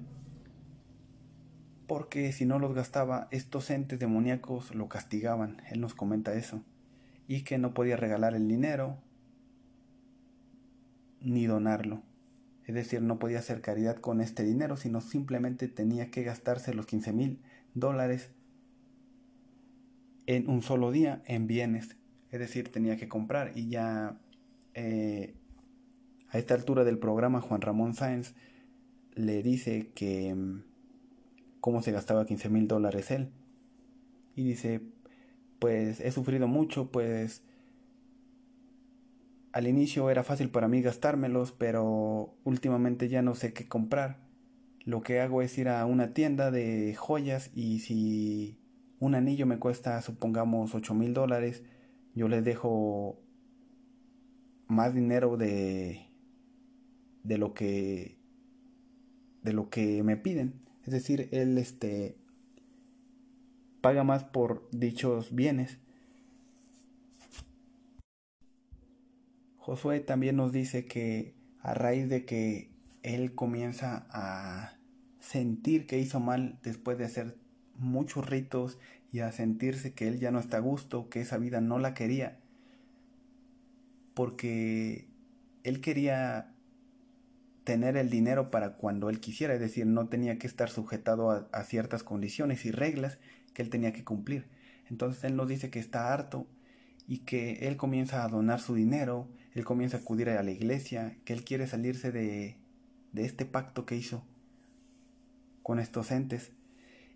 Porque 1.87 2.33
si 2.33 2.47
no 2.47 2.59
los 2.59 2.75
gastaba, 2.75 3.29
estos 3.31 3.71
entes 3.71 3.99
demoníacos 3.99 4.75
lo 4.75 4.89
castigaban. 4.89 5.61
Él 5.71 5.81
nos 5.81 5.95
comenta 5.95 6.33
eso. 6.35 6.63
Y 7.29 7.43
que 7.43 7.59
no 7.59 7.75
podía 7.75 7.97
regalar 7.97 8.35
el 8.35 8.49
dinero 8.49 8.97
ni 11.25 11.47
donarlo. 11.47 12.03
Es 12.67 12.75
decir, 12.75 13.03
no 13.03 13.19
podía 13.19 13.41
hacer 13.41 13.61
caridad 13.61 13.97
con 13.97 14.21
este 14.21 14.45
dinero, 14.45 14.77
sino 14.77 15.01
simplemente 15.01 15.69
tenía 15.69 16.11
que 16.11 16.23
gastarse 16.23 16.73
los 16.75 16.87
15 16.87 17.13
mil 17.13 17.41
dólares 17.75 18.31
en 20.27 20.49
un 20.49 20.63
solo 20.63 20.91
día 20.91 21.23
en 21.27 21.47
bienes. 21.47 21.97
Es 22.31 22.41
decir, 22.41 22.71
tenía 22.71 22.97
que 22.97 23.09
comprar 23.09 23.53
y 23.55 23.69
ya 23.69 24.19
eh, 24.75 25.35
a 26.31 26.39
esta 26.39 26.55
altura 26.55 26.85
del 26.85 26.99
programa, 26.99 27.41
Juan 27.41 27.61
Ramón 27.61 27.95
Sáenz 27.95 28.35
le 29.15 29.43
dice 29.43 29.91
que 29.95 30.35
mm, 30.35 30.63
cómo 31.61 31.83
se 31.83 31.93
gastaba 31.93 32.27
15 32.27 32.49
mil 32.49 32.67
dólares 32.67 33.11
él. 33.11 33.31
Y 34.35 34.45
dice, 34.45 34.81
pues 35.59 36.01
he 36.01 36.11
sufrido 36.11 36.49
mucho, 36.49 36.91
pues 36.91 37.43
al 39.55 39.69
inicio 39.69 40.11
era 40.11 40.25
fácil 40.25 40.51
para 40.51 40.67
mí 40.67 40.83
gastármelos, 40.83 41.53
pero 41.53 42.35
últimamente 42.43 43.09
ya 43.09 43.23
no 43.23 43.37
sé 43.37 43.53
qué 43.53 43.69
comprar. 43.69 44.19
Lo 44.85 45.03
que 45.03 45.21
hago 45.21 45.43
es 45.43 45.57
ir 45.59 45.69
a 45.69 45.87
una 45.87 46.13
tienda 46.13 46.51
de 46.51 46.97
joyas 46.97 47.53
y 47.55 47.79
si 47.79 48.59
un 48.99 49.15
anillo 49.15 49.47
me 49.47 49.61
cuesta, 49.61 50.03
supongamos, 50.03 50.75
8 50.75 50.95
mil 50.95 51.15
dólares, 51.15 51.63
yo 52.17 52.27
les 52.27 52.45
dejo 52.45 53.23
más 54.67 54.93
dinero 54.93 55.37
de 55.37 56.09
de 57.23 57.39
lo 57.39 57.55
que 57.55 58.19
de 59.45 59.53
lo 59.53 59.71
que 59.71 60.03
me 60.03 60.17
piden. 60.17 60.65
Es 60.83 60.93
decir, 60.93 61.29
él 61.31 61.59
este 61.59 62.19
paga 63.81 64.03
más 64.03 64.25
por 64.25 64.69
dichos 64.73 65.33
bienes. 65.33 65.79
Josué 69.65 70.01
también 70.01 70.37
nos 70.37 70.53
dice 70.53 70.85
que 70.85 71.33
a 71.63 71.73
raíz 71.73 72.11
de 72.11 72.27
que 72.27 72.71
él 73.03 73.35
comienza 73.35 74.07
a 74.11 74.75
sentir 75.21 75.87
que 75.87 75.99
hizo 75.99 76.21
mal 76.21 76.59
después 76.63 76.99
de 76.99 77.07
hacer 77.07 77.39
muchos 77.79 78.29
ritos 78.29 78.79
y 79.11 79.21
a 79.21 79.33
sentirse 79.33 79.95
que 79.95 80.07
él 80.07 80.21
ya 80.21 80.31
no 80.31 80.39
está 80.39 80.59
a 80.59 80.61
gusto, 80.61 81.09
que 81.09 81.23
esa 81.23 81.39
vida 81.39 81.63
no 81.63 81.79
la 81.79 81.95
quería, 81.95 82.37
porque 84.13 85.09
él 85.63 85.81
quería 85.81 86.53
tener 87.65 87.97
el 87.97 88.11
dinero 88.11 88.51
para 88.51 88.75
cuando 88.75 89.09
él 89.09 89.19
quisiera, 89.19 89.55
es 89.55 89.61
decir, 89.61 89.87
no 89.87 90.09
tenía 90.09 90.39
que 90.39 90.47
estar 90.47 90.69
sujetado 90.69 91.31
a, 91.31 91.65
ciertas 91.65 92.05
condiciones 92.05 92.67
y 92.67 92.71
reglas 92.71 93.17
que 93.55 93.63
él 93.63 93.71
tenía 93.71 93.95
que 93.95 94.05
cumplir. 94.05 94.45
Entonces 94.91 95.25
él 95.25 95.37
nos 95.37 95.49
dice 95.49 95.71
que 95.71 95.79
está 95.79 96.13
harto 96.13 96.47
y 97.09 97.21
que 97.21 97.67
él 97.67 97.79
comienza 97.79 98.25
a 98.25 98.29
donar 98.29 98.61
su 98.61 98.75
dinero, 98.75 99.27
él 99.55 99.65
comienza 99.65 99.99
a 99.99 100.01
acudir 100.01 100.29
a 100.29 100.43
la 100.43 100.51
iglesia, 100.51 101.17
que 101.25 101.33
él 101.33 101.45
quiere 101.45 101.67
salirse 101.67 102.11
de, 102.11 102.57
de 103.13 103.25
este 103.25 103.45
pacto 103.45 103.87
que 103.87 103.97
hizo 103.97 104.25
con 105.63 105.79
estos 105.79 106.11
entes. 106.11 106.51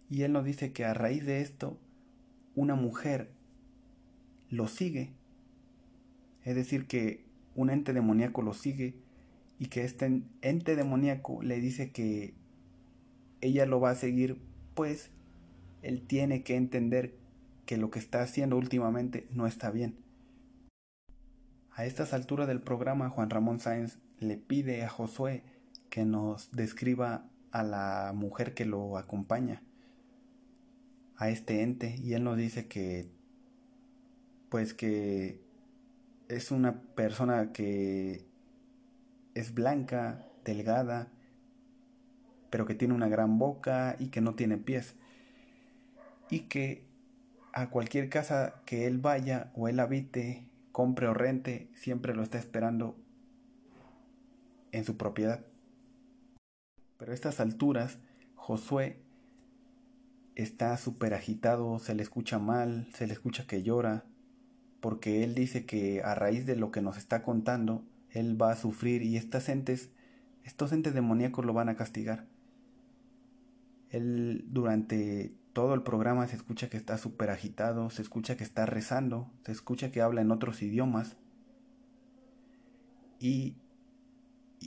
Y 0.09 0.23
él 0.23 0.33
nos 0.33 0.45
dice 0.45 0.73
que 0.73 0.85
a 0.85 0.95
raíz 0.95 1.27
de 1.27 1.41
esto, 1.41 1.77
una 2.55 2.77
mujer 2.77 3.29
lo 4.51 4.69
sigue. 4.69 5.11
Es 6.45 6.55
decir, 6.55 6.87
que 6.87 7.25
un 7.55 7.71
ente 7.71 7.93
demoníaco 7.93 8.41
lo 8.43 8.55
sigue 8.55 8.95
y 9.59 9.67
que 9.67 9.85
este 9.85 10.23
ente 10.41 10.77
demoníaco 10.77 11.43
le 11.43 11.61
dice 11.61 11.91
que 11.91 12.35
ella 13.41 13.67
lo 13.67 13.81
va 13.81 13.91
a 13.91 13.97
seguir, 13.97 14.39
pues 14.75 15.11
él 15.83 16.03
tiene 16.07 16.43
que 16.43 16.57
entender 16.57 17.15
que 17.67 17.77
lo 17.77 17.91
que 17.91 17.99
está 17.99 18.23
haciendo 18.23 18.57
últimamente 18.57 19.27
no 19.31 19.47
está 19.47 19.71
bien. 19.71 19.97
A 21.79 21.85
estas 21.85 22.13
alturas 22.13 22.49
del 22.49 22.61
programa, 22.61 23.09
Juan 23.09 23.31
Ramón 23.31 23.61
Sáenz 23.61 23.99
le 24.19 24.37
pide 24.37 24.83
a 24.83 24.89
Josué 24.89 25.45
que 25.91 26.05
nos 26.05 26.51
describa 26.51 27.31
a 27.53 27.63
la 27.63 28.11
mujer 28.17 28.53
que 28.53 28.65
lo 28.65 28.99
acompaña, 28.99 29.63
a 31.15 31.31
este 31.31 31.63
ente, 31.63 31.95
y 32.03 32.15
él 32.15 32.25
nos 32.25 32.37
dice 32.37 32.67
que, 32.67 33.09
pues 34.49 34.75
que 34.75 35.41
es 36.27 36.51
una 36.51 36.83
persona 36.97 37.53
que 37.53 38.27
es 39.35 39.55
blanca, 39.55 40.27
delgada, 40.45 41.13
pero 42.51 42.67
que 42.67 42.75
tiene 42.75 42.95
una 42.95 43.07
gran 43.07 43.39
boca 43.39 43.95
y 44.01 44.09
que 44.09 44.21
no 44.21 44.35
tiene 44.35 44.59
pies. 44.59 44.97
Y 46.29 46.41
que 46.49 46.89
a 47.53 47.71
cualquier 47.71 48.09
casa 48.09 48.63
que 48.67 48.89
él 48.89 48.99
vaya 48.99 49.53
o 49.55 49.69
él 49.69 49.79
habite, 49.79 50.48
compre 50.79 51.09
o 51.09 51.13
rente, 51.13 51.69
siempre 51.75 52.15
lo 52.15 52.23
está 52.23 52.39
esperando 52.39 52.97
en 54.71 54.85
su 54.85 54.97
propiedad. 54.97 55.45
Pero 56.97 57.11
a 57.11 57.15
estas 57.17 57.41
alturas, 57.41 57.99
Josué 58.37 59.03
está 60.37 60.77
súper 60.77 61.15
agitado, 61.15 61.81
se 61.81 61.97
le 61.97 62.05
escucha 62.05 62.39
mal, 62.39 62.87
se 62.95 63.09
le 63.09 63.13
escucha 63.13 63.45
que 63.45 63.65
llora, 63.65 64.05
porque 64.79 65.25
él 65.25 65.35
dice 65.35 65.67
que 65.67 66.01
a 66.05 66.15
raíz 66.15 66.47
de 66.47 66.55
lo 66.55 66.71
que 66.71 66.81
nos 66.81 66.97
está 66.97 67.25
contando, 67.25 67.85
él 68.11 68.41
va 68.41 68.53
a 68.53 68.57
sufrir 68.57 69.03
y 69.03 69.17
estas 69.17 69.49
entes, 69.49 69.91
estos 70.45 70.71
entes 70.71 70.95
demoníacos 70.95 71.45
lo 71.45 71.55
van 71.55 71.71
a 71.71 71.75
castigar. 71.75 72.29
Él 73.91 74.45
durante 74.47 75.35
todo 75.59 75.75
el 75.75 75.83
programa 75.83 76.25
se 76.29 76.37
escucha 76.37 76.69
que 76.69 76.77
está 76.77 76.99
súper 76.99 77.31
agitado, 77.31 77.91
se 77.91 78.01
escucha 78.01 78.37
que 78.37 78.45
está 78.45 78.65
rezando, 78.65 79.29
se 79.45 79.51
escucha 79.51 79.91
que 79.91 80.01
habla 80.01 80.21
en 80.21 80.31
otros 80.31 80.63
idiomas. 80.63 81.17
Y, 83.19 83.57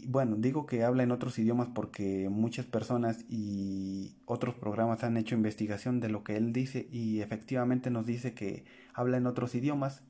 bueno, 0.08 0.36
digo 0.38 0.66
que 0.66 0.84
habla 0.84 1.04
en 1.04 1.12
otros 1.12 1.40
idiomas 1.40 1.70
porque 1.70 2.28
muchas 2.28 2.66
personas 2.66 3.24
y 3.30 4.18
otros 4.26 4.54
programas 4.56 5.06
han 5.06 5.16
hecho 5.16 5.34
investigación 5.34 6.02
de 6.02 6.10
lo 6.10 6.26
que 6.26 6.36
él 6.36 6.52
dice 6.52 6.90
y 6.92 7.22
efectivamente 7.22 7.90
nos 7.90 8.06
dice 8.06 8.34
que 8.34 8.66
habla 8.94 9.16
en 9.16 9.28
otros 9.28 9.56
idiomas. 9.56 10.04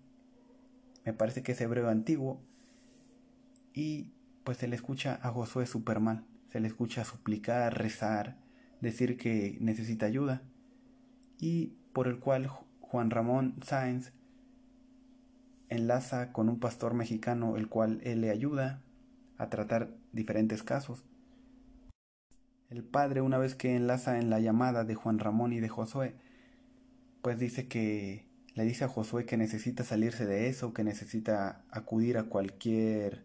Me 1.06 1.14
parece 1.14 1.44
que 1.44 1.52
es 1.52 1.62
hebreo 1.62 1.90
antiguo 1.90 2.42
y 3.76 4.14
pues 4.44 4.58
se 4.58 4.68
le 4.68 4.78
escucha 4.78 5.20
a 5.22 5.30
Josué 5.30 5.68
súper 5.68 6.00
mal. 6.00 6.26
Se 6.52 6.60
le 6.60 6.68
escucha 6.68 7.06
suplicar, 7.06 7.78
rezar, 7.78 8.40
decir 8.82 9.16
que 9.16 9.60
necesita 9.62 10.08
ayuda. 10.08 10.42
Y 11.42 11.74
por 11.92 12.08
el 12.08 12.20
cual 12.20 12.48
Juan 12.80 13.10
Ramón 13.10 13.56
Sáenz 13.66 14.14
enlaza 15.68 16.32
con 16.32 16.48
un 16.48 16.60
pastor 16.60 16.94
mexicano 16.94 17.58
el 17.58 17.68
cual 17.68 18.00
él 18.04 18.22
le 18.22 18.30
ayuda 18.30 18.82
a 19.38 19.50
tratar 19.50 19.90
diferentes 20.14 20.64
casos. 20.64 21.04
El 22.70 22.84
padre, 22.84 23.22
una 23.22 23.38
vez 23.38 23.56
que 23.56 23.76
enlaza 23.76 24.20
en 24.20 24.30
la 24.30 24.40
llamada 24.40 24.86
de 24.86 24.96
Juan 24.96 25.20
Ramón 25.20 25.52
y 25.52 25.60
de 25.60 25.68
Josué, 25.68 26.16
pues 27.22 27.40
dice 27.40 27.68
que 27.68 28.28
le 28.54 28.64
dice 28.64 28.84
a 28.84 28.88
Josué 28.88 29.26
que 29.26 29.36
necesita 29.36 29.84
salirse 29.84 30.26
de 30.26 30.48
eso, 30.48 30.74
que 30.74 30.84
necesita 30.84 31.64
acudir 31.70 32.18
a 32.18 32.24
cualquier 32.24 33.24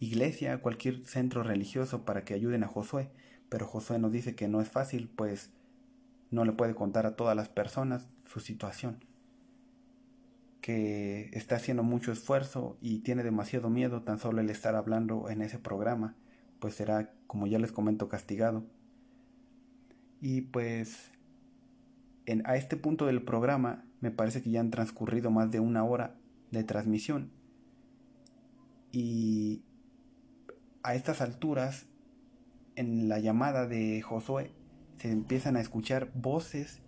iglesia, 0.00 0.58
cualquier 0.58 1.06
centro 1.06 1.42
religioso 1.42 2.04
para 2.04 2.24
que 2.24 2.34
ayuden 2.34 2.64
a 2.64 2.68
Josué, 2.68 3.10
pero 3.48 3.66
Josué 3.66 3.98
nos 3.98 4.10
dice 4.10 4.34
que 4.34 4.48
no 4.48 4.60
es 4.60 4.68
fácil, 4.68 5.08
pues 5.08 5.50
no 6.34 6.44
le 6.44 6.52
puede 6.52 6.74
contar 6.74 7.06
a 7.06 7.16
todas 7.16 7.36
las 7.36 7.48
personas 7.48 8.08
su 8.26 8.40
situación, 8.40 9.04
que 10.60 11.30
está 11.32 11.56
haciendo 11.56 11.82
mucho 11.82 12.12
esfuerzo 12.12 12.76
y 12.80 13.00
tiene 13.00 13.22
demasiado 13.22 13.70
miedo 13.70 14.02
tan 14.02 14.18
solo 14.18 14.40
el 14.40 14.50
estar 14.50 14.74
hablando 14.74 15.28
en 15.30 15.42
ese 15.42 15.58
programa, 15.58 16.16
pues 16.58 16.74
será, 16.74 17.14
como 17.26 17.46
ya 17.46 17.58
les 17.58 17.72
comento, 17.72 18.08
castigado. 18.08 18.64
Y 20.20 20.42
pues 20.42 21.12
a 22.44 22.56
este 22.56 22.76
punto 22.76 23.06
del 23.06 23.22
programa 23.22 23.84
me 24.00 24.10
parece 24.10 24.42
que 24.42 24.50
ya 24.50 24.60
han 24.60 24.70
transcurrido 24.70 25.30
más 25.30 25.50
de 25.50 25.60
una 25.60 25.84
hora 25.84 26.16
de 26.50 26.64
transmisión. 26.64 27.30
Y 28.90 29.62
a 30.82 30.94
estas 30.94 31.20
alturas, 31.20 31.86
en 32.76 33.08
la 33.08 33.18
llamada 33.18 33.66
de 33.66 34.00
Josué, 34.00 34.52
se 34.98 35.10
empiezan 35.10 35.56
a 35.56 35.60
escuchar 35.60 36.10
voces, 36.14 36.80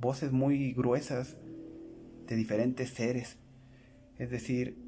voces 0.00 0.32
muy 0.32 0.72
gruesas 0.72 1.36
de 2.26 2.36
diferentes 2.36 2.90
seres. 2.90 3.38
Es 4.18 4.30
decir, 4.30 4.78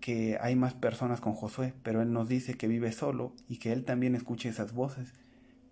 que 0.00 0.36
hay 0.40 0.56
más 0.56 0.74
personas 0.74 1.20
con 1.20 1.34
Josué, 1.34 1.74
pero 1.82 2.02
él 2.02 2.12
nos 2.12 2.28
dice 2.28 2.54
que 2.54 2.68
vive 2.68 2.92
solo 2.92 3.34
y 3.48 3.58
que 3.58 3.72
él 3.72 3.84
también 3.84 4.14
escucha 4.14 4.48
esas 4.48 4.74
voces, 4.74 5.14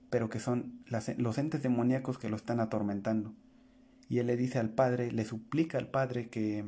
pero 0.09 0.31
que 0.31 0.39
son 0.39 0.81
los 1.19 1.39
entes 1.39 1.63
demoníacos 1.63 2.19
que 2.19 2.29
lo 2.29 2.37
están 2.37 2.61
atormentando. 2.61 3.35
Y 4.09 4.19
él 4.19 4.27
le 4.29 4.37
dice 4.37 4.59
al 4.59 4.71
padre, 4.71 5.13
le 5.13 5.25
suplica 5.25 5.79
al 5.79 5.89
padre 5.89 6.29
que, 6.29 6.65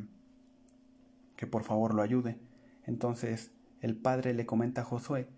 que 1.37 1.47
por 1.47 1.65
favor 1.65 1.95
lo 1.95 2.03
ayude. 2.03 2.39
Entonces 2.85 3.53
el 3.81 3.97
padre 3.97 4.35
le 4.35 4.47
comenta 4.47 4.83
a 4.83 4.85
Josué 4.85 5.29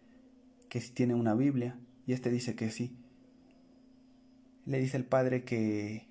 que 0.69 0.81
si 0.81 0.93
tiene 0.93 1.15
una 1.15 1.35
Biblia, 1.35 1.79
y 2.07 2.13
este 2.13 2.31
dice 2.31 2.55
que 2.55 2.71
sí. 2.71 2.97
Le 4.67 4.79
dice 4.79 4.97
el 4.97 5.05
padre 5.05 5.45
que 5.45 6.07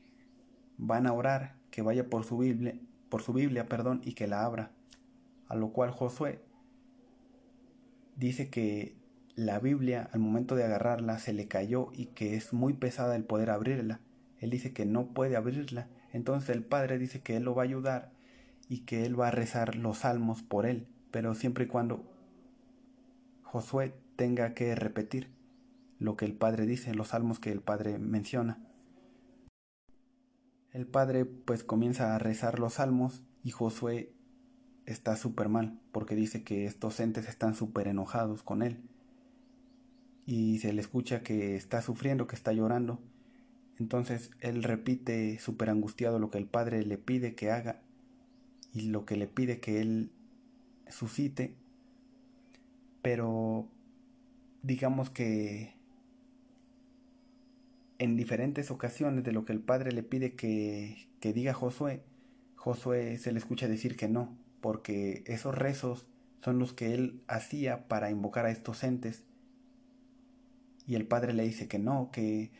van 0.77 1.07
a 1.07 1.13
orar, 1.13 1.55
que 1.71 1.81
vaya 1.81 2.09
por 2.09 2.23
su 2.23 2.37
Biblia, 2.37 2.75
por 3.09 3.21
su 3.21 3.33
Biblia, 3.33 3.65
perdón, 3.65 4.01
y 4.03 4.13
que 4.13 4.27
la 4.27 4.45
abra. 4.45 4.71
A 5.47 5.55
lo 5.55 5.69
cual 5.69 5.91
Josué 5.91 6.39
dice 8.15 8.49
que 8.49 8.95
la 9.35 9.59
Biblia 9.59 10.09
al 10.13 10.19
momento 10.19 10.55
de 10.55 10.63
agarrarla 10.63 11.17
se 11.19 11.33
le 11.33 11.47
cayó 11.47 11.89
y 11.93 12.07
que 12.07 12.35
es 12.35 12.53
muy 12.53 12.73
pesada 12.73 13.15
el 13.15 13.23
poder 13.23 13.49
abrirla. 13.49 13.99
Él 14.39 14.49
dice 14.49 14.73
que 14.73 14.85
no 14.85 15.07
puede 15.07 15.35
abrirla. 15.35 15.87
Entonces 16.11 16.49
el 16.55 16.63
padre 16.63 16.99
dice 16.99 17.21
que 17.21 17.37
él 17.37 17.43
lo 17.43 17.55
va 17.55 17.63
a 17.63 17.65
ayudar 17.65 18.11
y 18.69 18.79
que 18.79 19.05
él 19.05 19.19
va 19.19 19.29
a 19.29 19.31
rezar 19.31 19.75
los 19.75 19.99
salmos 19.99 20.43
por 20.43 20.65
él, 20.65 20.87
pero 21.11 21.33
siempre 21.33 21.65
y 21.65 21.67
cuando 21.67 22.03
Josué 23.43 23.93
tenga 24.15 24.53
que 24.53 24.75
repetir 24.75 25.29
lo 26.03 26.17
que 26.17 26.25
el 26.25 26.33
Padre 26.33 26.65
dice, 26.65 26.93
los 26.93 27.09
salmos 27.09 27.39
que 27.39 27.51
el 27.51 27.61
Padre 27.61 27.97
menciona. 27.97 28.61
El 30.71 30.85
Padre 30.85 31.25
pues 31.25 31.63
comienza 31.63 32.15
a 32.15 32.19
rezar 32.19 32.59
los 32.59 32.73
salmos 32.75 33.23
y 33.43 33.51
Josué 33.51 34.13
está 34.85 35.15
súper 35.15 35.49
mal 35.49 35.79
porque 35.91 36.15
dice 36.15 36.43
que 36.43 36.65
estos 36.65 36.99
entes 36.99 37.27
están 37.27 37.55
súper 37.55 37.87
enojados 37.87 38.43
con 38.43 38.61
él 38.61 38.83
y 40.25 40.59
se 40.59 40.73
le 40.73 40.81
escucha 40.81 41.23
que 41.23 41.55
está 41.55 41.81
sufriendo, 41.81 42.27
que 42.27 42.35
está 42.35 42.51
llorando. 42.51 42.99
Entonces 43.79 44.31
él 44.39 44.63
repite 44.63 45.39
súper 45.39 45.69
angustiado 45.69 46.19
lo 46.19 46.29
que 46.29 46.37
el 46.37 46.47
Padre 46.47 46.85
le 46.85 46.97
pide 46.97 47.33
que 47.33 47.49
haga 47.49 47.81
y 48.73 48.89
lo 48.89 49.05
que 49.05 49.15
le 49.15 49.27
pide 49.27 49.59
que 49.59 49.79
él 49.81 50.11
suscite 50.89 51.55
pero 53.03 53.67
digamos 54.63 55.11
que 55.11 55.75
en 58.03 58.17
diferentes 58.17 58.69
ocasiones 58.69 59.23
de 59.23 59.31
lo 59.31 59.45
que 59.45 59.53
el 59.53 59.61
padre 59.61 59.93
le 59.93 60.03
pide 60.03 60.35
que, 60.35 61.07
que 61.21 61.31
diga 61.31 61.53
Josué, 61.53 62.03
Josué 62.57 63.17
se 63.17 63.31
le 63.31 63.39
escucha 63.39 63.69
decir 63.69 63.95
que 63.95 64.09
no, 64.09 64.37
porque 64.59 65.23
esos 65.25 65.57
rezos 65.57 66.05
son 66.41 66.59
los 66.59 66.73
que 66.73 66.93
él 66.93 67.21
hacía 67.27 67.87
para 67.87 68.11
invocar 68.11 68.45
a 68.45 68.51
estos 68.51 68.83
entes. 68.83 69.23
Y 70.85 70.95
el 70.95 71.07
padre 71.07 71.33
le 71.33 71.43
dice 71.43 71.69
que 71.69 71.79
no, 71.79 72.09
que 72.11 72.51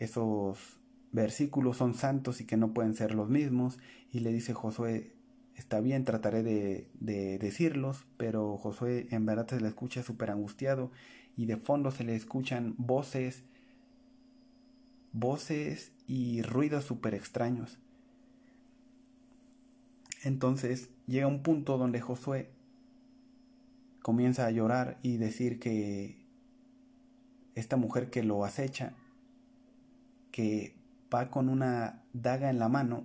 esos 0.00 0.80
versículos 1.12 1.76
son 1.76 1.94
santos 1.94 2.40
y 2.40 2.44
que 2.44 2.56
no 2.56 2.74
pueden 2.74 2.94
ser 2.94 3.14
los 3.14 3.28
mismos. 3.28 3.78
Y 4.10 4.18
le 4.18 4.32
dice 4.32 4.52
Josué, 4.52 5.14
está 5.54 5.78
bien, 5.80 6.04
trataré 6.04 6.42
de, 6.42 6.88
de 6.94 7.38
decirlos, 7.38 8.04
pero 8.16 8.56
Josué 8.56 9.06
en 9.12 9.26
verdad 9.26 9.46
se 9.48 9.60
le 9.60 9.68
escucha 9.68 10.02
súper 10.02 10.32
angustiado 10.32 10.90
y 11.36 11.46
de 11.46 11.56
fondo 11.56 11.92
se 11.92 12.02
le 12.02 12.16
escuchan 12.16 12.74
voces, 12.78 13.44
voces 15.12 15.92
y 16.06 16.42
ruidos 16.42 16.84
súper 16.84 17.14
extraños. 17.14 17.78
Entonces 20.22 20.90
llega 21.06 21.26
un 21.26 21.42
punto 21.42 21.78
donde 21.78 22.00
Josué 22.00 22.50
comienza 24.02 24.46
a 24.46 24.50
llorar 24.50 24.98
y 25.02 25.16
decir 25.16 25.58
que 25.58 26.22
esta 27.54 27.76
mujer 27.76 28.10
que 28.10 28.22
lo 28.22 28.44
acecha, 28.44 28.94
que 30.30 30.74
va 31.12 31.30
con 31.30 31.48
una 31.48 32.02
daga 32.12 32.50
en 32.50 32.58
la 32.58 32.68
mano 32.68 33.04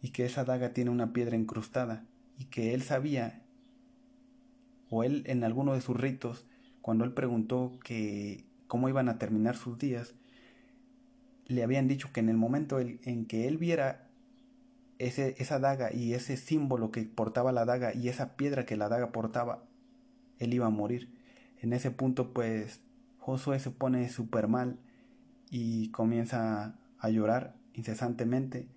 y 0.00 0.10
que 0.10 0.24
esa 0.24 0.44
daga 0.44 0.72
tiene 0.72 0.90
una 0.90 1.12
piedra 1.12 1.36
incrustada 1.36 2.04
y 2.38 2.46
que 2.46 2.74
él 2.74 2.82
sabía, 2.82 3.42
o 4.90 5.02
él 5.02 5.24
en 5.26 5.44
alguno 5.44 5.74
de 5.74 5.80
sus 5.80 5.96
ritos, 5.96 6.46
cuando 6.82 7.04
él 7.04 7.12
preguntó 7.12 7.78
que 7.82 8.44
cómo 8.66 8.88
iban 8.88 9.08
a 9.08 9.18
terminar 9.18 9.56
sus 9.56 9.78
días, 9.78 10.14
le 11.46 11.62
habían 11.62 11.88
dicho 11.88 12.10
que 12.12 12.20
en 12.20 12.28
el 12.28 12.36
momento 12.36 12.78
en 12.80 13.26
que 13.26 13.48
él 13.48 13.58
viera 13.58 14.04
ese, 14.98 15.34
esa 15.38 15.58
daga 15.58 15.92
y 15.92 16.14
ese 16.14 16.36
símbolo 16.36 16.90
que 16.90 17.02
portaba 17.02 17.52
la 17.52 17.64
daga 17.64 17.94
y 17.94 18.08
esa 18.08 18.36
piedra 18.36 18.64
que 18.64 18.76
la 18.76 18.88
daga 18.88 19.12
portaba, 19.12 19.64
él 20.38 20.54
iba 20.54 20.66
a 20.66 20.70
morir. 20.70 21.10
En 21.60 21.72
ese 21.72 21.90
punto 21.90 22.32
pues 22.32 22.80
Josué 23.18 23.58
se 23.58 23.70
pone 23.70 24.08
súper 24.08 24.48
mal 24.48 24.78
y 25.50 25.90
comienza 25.90 26.74
a 26.98 27.10
llorar 27.10 27.54
incesantemente 27.74 28.68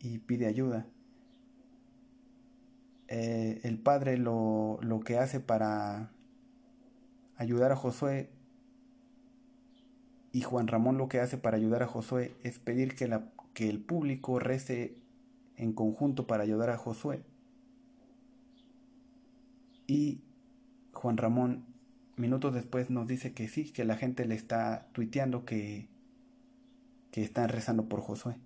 y 0.00 0.18
pide 0.18 0.46
ayuda. 0.46 0.86
Eh, 3.08 3.60
el 3.62 3.78
padre 3.78 4.18
lo, 4.18 4.78
lo 4.82 5.00
que 5.00 5.18
hace 5.18 5.38
para 5.40 6.10
ayudar 7.36 7.72
a 7.72 7.76
Josué 7.76 8.30
y 10.36 10.42
Juan 10.42 10.66
Ramón 10.66 10.98
lo 10.98 11.08
que 11.08 11.20
hace 11.20 11.38
para 11.38 11.56
ayudar 11.56 11.82
a 11.82 11.86
Josué 11.86 12.34
es 12.42 12.58
pedir 12.58 12.94
que, 12.94 13.08
el 13.70 13.80
público 13.80 14.38
rece 14.38 14.94
en 15.56 15.72
conjunto 15.72 16.26
para 16.26 16.42
ayudar 16.42 16.68
a 16.68 16.76
Josué. 16.76 17.22
Y 19.86 20.20
Juan 20.92 21.16
Ramón 21.16 21.64
minutos 22.16 22.52
después 22.52 22.90
nos 22.90 23.06
dice 23.08 23.32
que 23.32 23.48
sí, 23.48 23.72
que 23.72 23.86
la 23.86 23.96
gente 23.96 24.26
le 24.26 24.34
está 24.34 24.88
tuiteando 24.92 25.46
que, 25.46 25.88
que 27.12 27.22
están 27.22 27.48
rezando 27.48 27.88
por 27.88 28.02
Josué. 28.02 28.36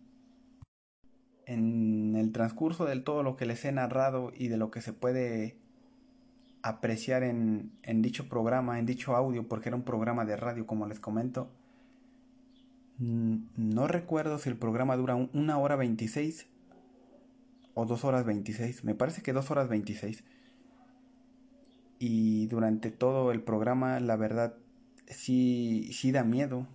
En 1.45 2.15
el 2.15 2.31
transcurso 2.31 2.85
de 2.85 3.01
todo 3.01 3.25
lo 3.25 3.35
que 3.35 3.47
les 3.47 3.65
he 3.65 3.73
narrado 3.73 4.33
y 4.33 4.47
de 4.47 4.59
lo 4.59 4.71
que 4.71 4.81
se 4.81 4.93
puede 4.93 5.57
apreciar 6.63 7.25
en, 7.25 7.73
en 7.83 8.01
dicho 8.01 8.29
programa, 8.29 8.79
en 8.79 8.87
dicho 8.87 9.17
audio, 9.17 9.49
porque 9.49 9.71
era 9.71 9.77
un 9.77 9.83
programa 9.83 10.25
de 10.25 10.37
radio, 10.37 10.69
como 10.69 10.87
les 10.87 11.01
comento, 11.01 11.51
no 13.01 13.89
recuerdo 13.89 14.39
si 14.39 14.51
el 14.51 14.57
programa 14.57 14.97
dura 14.97 15.15
una 15.17 15.59
hora 15.59 15.77
26 15.77 16.47
o 17.75 17.87
dos 17.87 18.05
horas 18.05 18.25
26. 18.27 18.85
Me 18.85 18.95
parece 18.95 19.23
que 19.23 19.33
dos 19.33 19.51
horas 19.51 19.69
26. 19.69 20.23
Y 21.99 22.47
durante 22.49 22.91
todo 22.91 23.33
el 23.33 23.43
programa, 23.43 24.01
la 24.01 24.17
verdad, 24.17 24.55
sí, 25.07 25.91
sí 25.93 26.13
da 26.13 26.25
miedo. 26.25 26.67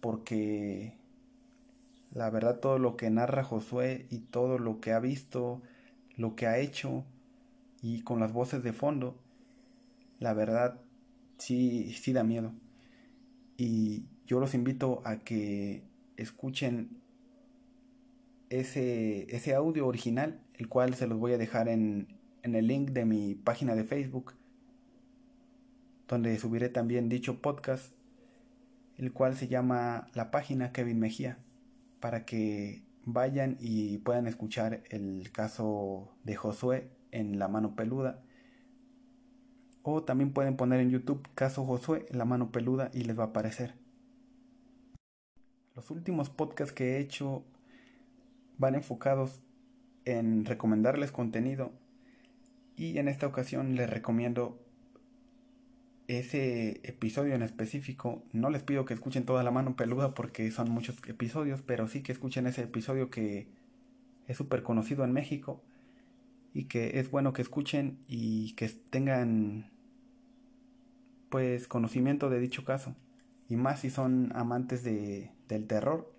Porque 0.00 0.94
la 2.12 2.30
verdad 2.30 2.60
todo 2.60 2.78
lo 2.78 2.96
que 2.96 3.10
narra 3.10 3.44
Josué 3.44 4.06
y 4.10 4.18
todo 4.18 4.58
lo 4.58 4.80
que 4.80 4.92
ha 4.92 5.00
visto, 5.00 5.60
lo 6.16 6.34
que 6.36 6.46
ha 6.46 6.58
hecho 6.58 7.04
y 7.82 8.02
con 8.02 8.20
las 8.20 8.32
voces 8.32 8.62
de 8.62 8.72
fondo, 8.72 9.16
la 10.18 10.34
verdad 10.34 10.80
sí, 11.38 11.92
sí 11.92 12.12
da 12.12 12.24
miedo. 12.24 12.52
Y 13.56 14.04
yo 14.30 14.38
los 14.38 14.54
invito 14.54 15.02
a 15.04 15.16
que 15.16 15.82
escuchen 16.16 17.02
ese, 18.48 19.26
audio 19.56 19.88
original, 19.88 20.40
el 20.54 20.68
cual 20.68 20.94
se 20.94 21.08
los 21.08 21.18
voy 21.18 21.32
a 21.32 21.38
dejar 21.38 21.68
en, 21.68 22.16
en 22.44 22.54
el 22.54 22.68
link 22.68 22.90
de 22.90 23.04
mi 23.04 23.34
página 23.34 23.74
de 23.74 23.82
Facebook, 23.82 24.34
donde 26.06 26.38
subiré 26.38 26.68
también 26.68 27.08
dicho 27.08 27.42
podcast, 27.42 27.92
el 28.98 29.12
cual 29.12 29.34
se 29.34 29.48
llama 29.48 30.06
la 30.14 30.30
página 30.30 30.70
Kevin 30.70 31.00
Mejía, 31.00 31.38
para 31.98 32.24
que 32.24 32.84
vayan 33.04 33.56
y 33.58 33.98
puedan 33.98 34.28
escuchar 34.28 34.84
el 34.90 35.32
caso 35.32 36.14
de 36.22 36.36
Josué 36.36 36.92
en 37.10 37.40
la 37.40 37.48
mano 37.48 37.74
peluda. 37.74 38.22
O 39.82 40.04
también 40.04 40.32
pueden 40.32 40.56
poner 40.56 40.78
en 40.78 40.90
YouTube 40.90 41.28
caso 41.34 41.64
Josué 41.64 42.06
en 42.10 42.18
la 42.18 42.24
mano 42.24 42.52
peluda 42.52 42.92
y 42.94 43.02
les 43.02 43.18
va 43.18 43.24
a 43.24 43.26
aparecer. 43.26 43.79
Los 45.76 45.90
últimos 45.90 46.30
podcasts 46.30 46.74
que 46.74 46.96
he 46.96 46.98
hecho 46.98 47.44
van 48.58 48.74
enfocados 48.74 49.40
en 50.04 50.44
recomendarles 50.44 51.12
contenido 51.12 51.72
y 52.76 52.98
en 52.98 53.08
esta 53.08 53.26
ocasión 53.26 53.76
les 53.76 53.88
recomiendo 53.88 54.58
ese 56.08 56.80
episodio 56.82 57.34
en 57.34 57.42
específico. 57.42 58.24
No 58.32 58.50
les 58.50 58.62
pido 58.62 58.84
que 58.84 58.94
escuchen 58.94 59.24
toda 59.24 59.44
la 59.44 59.52
mano 59.52 59.76
peluda 59.76 60.12
porque 60.14 60.50
son 60.50 60.70
muchos 60.70 60.96
episodios, 61.06 61.62
pero 61.62 61.86
sí 61.86 62.02
que 62.02 62.12
escuchen 62.12 62.46
ese 62.46 62.62
episodio 62.62 63.10
que 63.10 63.46
es 64.26 64.36
súper 64.36 64.62
conocido 64.62 65.04
en 65.04 65.12
México 65.12 65.62
y 66.52 66.64
que 66.64 66.98
es 66.98 67.10
bueno 67.10 67.32
que 67.32 67.42
escuchen 67.42 67.98
y 68.08 68.54
que 68.54 68.68
tengan 68.68 69.70
pues 71.28 71.68
conocimiento 71.68 72.28
de 72.28 72.40
dicho 72.40 72.64
caso 72.64 72.96
y 73.48 73.54
más 73.56 73.80
si 73.80 73.90
son 73.90 74.32
amantes 74.34 74.82
de, 74.82 75.30
del 75.54 75.66
terror 75.66 76.12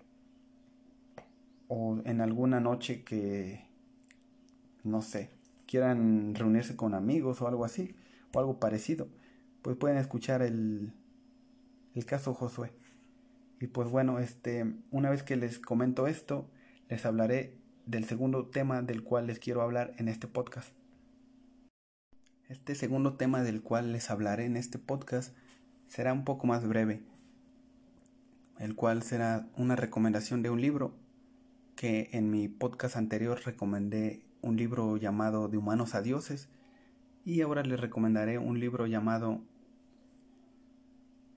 o 1.68 2.00
en 2.04 2.20
alguna 2.20 2.60
noche 2.60 3.02
que, 3.02 3.64
no 4.84 5.00
sé, 5.02 5.30
quieran 5.66 6.34
reunirse 6.34 6.76
con 6.76 6.94
amigos 6.94 7.40
o 7.40 7.48
algo 7.48 7.64
así, 7.64 7.96
o 8.34 8.38
algo 8.38 8.60
parecido, 8.60 9.08
pues 9.62 9.76
pueden 9.76 9.96
escuchar 9.96 10.42
el, 10.42 10.92
el 11.94 12.04
caso 12.04 12.34
Josué. 12.34 12.72
Y 13.60 13.68
pues 13.68 13.88
bueno, 13.88 14.18
este, 14.18 14.74
una 14.90 15.08
vez 15.08 15.22
que 15.22 15.36
les 15.36 15.58
comento 15.58 16.06
esto, 16.06 16.50
les 16.88 17.06
hablaré 17.06 17.56
del 17.86 18.04
segundo 18.04 18.46
tema 18.46 18.82
del 18.82 19.02
cual 19.02 19.26
les 19.26 19.38
quiero 19.38 19.62
hablar 19.62 19.94
en 19.96 20.08
este 20.08 20.26
podcast. 20.26 20.74
Este 22.48 22.74
segundo 22.74 23.14
tema 23.14 23.42
del 23.42 23.62
cual 23.62 23.92
les 23.92 24.10
hablaré 24.10 24.44
en 24.44 24.58
este 24.58 24.78
podcast 24.78 25.34
será 25.88 26.12
un 26.12 26.24
poco 26.24 26.46
más 26.46 26.66
breve, 26.66 27.02
el 28.62 28.76
cual 28.76 29.02
será 29.02 29.48
una 29.56 29.74
recomendación 29.74 30.40
de 30.40 30.48
un 30.48 30.60
libro 30.60 30.94
que 31.74 32.10
en 32.12 32.30
mi 32.30 32.46
podcast 32.46 32.94
anterior 32.94 33.40
recomendé 33.44 34.22
un 34.40 34.56
libro 34.56 34.96
llamado 34.96 35.48
De 35.48 35.56
humanos 35.56 35.96
a 35.96 36.00
dioses 36.00 36.48
y 37.24 37.40
ahora 37.40 37.64
les 37.64 37.80
recomendaré 37.80 38.38
un 38.38 38.60
libro 38.60 38.86
llamado 38.86 39.40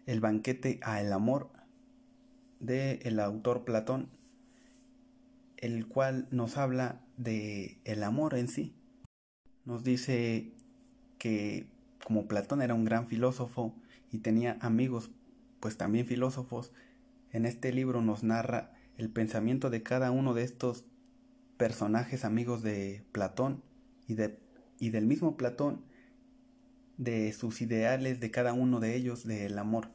El 0.06 0.20
banquete 0.20 0.80
a 0.84 1.02
el 1.02 1.12
amor 1.12 1.50
de 2.60 3.00
el 3.02 3.20
autor 3.20 3.66
Platón, 3.66 4.08
el 5.58 5.88
cual 5.88 6.28
nos 6.30 6.58
habla 6.58 7.02
de 7.18 7.80
el 7.86 8.04
amor 8.04 8.36
en 8.36 8.48
sí. 8.48 8.76
Nos 9.66 9.84
dice 9.84 10.52
que 11.18 11.66
como 12.04 12.28
Platón 12.28 12.62
era 12.62 12.76
un 12.76 12.86
gran 12.86 13.08
filósofo 13.08 13.74
y 14.12 14.20
tenía 14.20 14.60
amigos 14.62 15.10
pues 15.60 15.76
también 15.76 16.06
filósofos, 16.06 16.72
en 17.36 17.46
este 17.46 17.74
libro 17.74 18.02
nos 18.02 18.24
narra 18.24 18.72
el 18.98 19.10
pensamiento 19.10 19.70
de 19.70 19.84
cada 19.84 20.10
uno 20.10 20.34
de 20.34 20.44
estos 20.44 20.86
personajes 21.58 22.24
amigos 22.24 22.64
de 22.64 23.04
Platón 23.12 23.62
y, 24.08 24.14
de, 24.14 24.40
y 24.80 24.90
del 24.92 25.06
mismo 25.06 25.36
Platón, 25.36 25.82
de 26.96 27.34
sus 27.34 27.62
ideales 27.62 28.22
de 28.22 28.32
cada 28.32 28.54
uno 28.54 28.80
de 28.80 28.96
ellos 28.96 29.28
del 29.28 29.58
amor. 29.58 29.90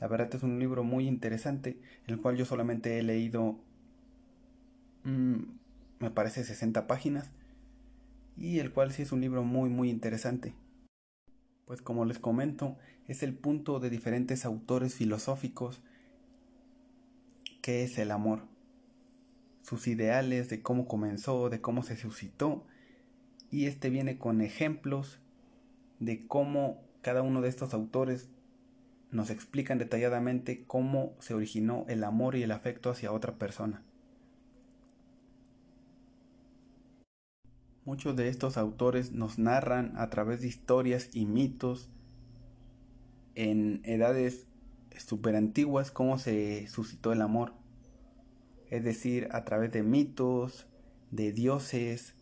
La 0.00 0.08
verdad 0.08 0.34
es 0.34 0.42
un 0.42 0.58
libro 0.58 0.82
muy 0.82 1.06
interesante, 1.06 1.78
el 2.06 2.18
cual 2.18 2.38
yo 2.38 2.46
solamente 2.46 2.98
he 2.98 3.02
leído, 3.02 3.60
mm, 5.04 5.34
me 5.98 6.10
parece 6.10 6.44
60 6.44 6.86
páginas, 6.86 7.30
y 8.38 8.58
el 8.58 8.72
cual 8.72 8.90
sí 8.90 9.02
es 9.02 9.12
un 9.12 9.20
libro 9.20 9.44
muy 9.44 9.68
muy 9.68 9.90
interesante. 9.90 10.54
Pues 11.66 11.82
como 11.82 12.06
les 12.06 12.18
comento, 12.18 12.78
es 13.06 13.22
el 13.22 13.34
punto 13.34 13.80
de 13.80 13.90
diferentes 13.90 14.46
autores 14.46 14.94
filosóficos 14.94 15.82
qué 17.60 17.84
es 17.84 17.98
el 17.98 18.10
amor, 18.10 18.42
sus 19.62 19.86
ideales, 19.86 20.48
de 20.48 20.62
cómo 20.62 20.86
comenzó, 20.86 21.50
de 21.50 21.60
cómo 21.60 21.82
se 21.82 21.96
suscitó, 21.96 22.64
y 23.50 23.66
este 23.66 23.90
viene 23.90 24.18
con 24.18 24.40
ejemplos 24.40 25.18
de 25.98 26.26
cómo 26.26 26.82
cada 27.02 27.22
uno 27.22 27.40
de 27.40 27.48
estos 27.48 27.74
autores 27.74 28.28
nos 29.10 29.30
explican 29.30 29.78
detalladamente 29.78 30.64
cómo 30.66 31.14
se 31.20 31.34
originó 31.34 31.84
el 31.88 32.04
amor 32.04 32.36
y 32.36 32.42
el 32.42 32.52
afecto 32.52 32.90
hacia 32.90 33.12
otra 33.12 33.34
persona. 33.36 33.82
Muchos 37.84 38.14
de 38.16 38.28
estos 38.28 38.56
autores 38.56 39.12
nos 39.12 39.38
narran 39.38 39.94
a 39.96 40.10
través 40.10 40.42
de 40.42 40.48
historias 40.48 41.10
y 41.12 41.26
mitos 41.26 41.90
en 43.34 43.80
edades 43.84 44.46
super 44.98 45.36
antiguas 45.36 45.90
cómo 45.90 46.18
se 46.18 46.66
suscitó 46.68 47.12
el 47.12 47.22
amor. 47.22 47.54
Es 48.68 48.84
decir, 48.84 49.28
a 49.32 49.44
través 49.44 49.72
de 49.72 49.82
mitos, 49.82 50.66
de 51.10 51.32
dioses. 51.32 52.14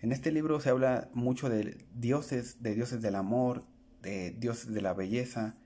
En 0.00 0.12
este 0.12 0.32
libro 0.32 0.60
se 0.60 0.70
habla 0.70 1.08
mucho 1.14 1.48
de 1.48 1.84
dioses, 1.94 2.62
de 2.62 2.74
dioses 2.74 3.00
del 3.00 3.14
amor, 3.14 3.64
de 4.02 4.32
dioses 4.32 4.72
de 4.72 4.82
la 4.82 4.94
belleza. 4.94 5.56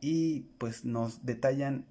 Y 0.00 0.42
pues 0.58 0.84
nos 0.84 1.24
detallan 1.24 1.86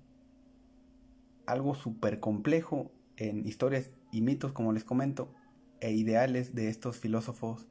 algo 1.47 1.75
súper 1.75 2.19
complejo 2.19 2.91
en 3.17 3.45
historias 3.45 3.89
y 4.11 4.21
mitos, 4.21 4.51
como 4.51 4.73
les 4.73 4.83
comento, 4.83 5.33
e 5.79 5.91
ideales 5.91 6.55
de 6.55 6.69
estos 6.69 6.97
filósofos 6.97 7.67